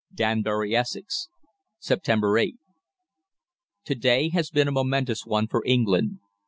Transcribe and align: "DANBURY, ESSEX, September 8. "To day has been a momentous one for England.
"DANBURY, 0.15 0.73
ESSEX, 0.75 1.29
September 1.77 2.35
8. 2.39 2.57
"To 3.85 3.93
day 3.93 4.29
has 4.29 4.49
been 4.49 4.67
a 4.67 4.71
momentous 4.71 5.27
one 5.27 5.45
for 5.47 5.61
England. 5.63 6.17